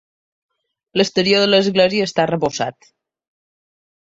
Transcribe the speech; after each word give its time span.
L'exterior 1.01 1.43
de 1.45 1.51
l'església 1.51 2.07
està 2.09 2.25
arrebossat. 2.25 2.89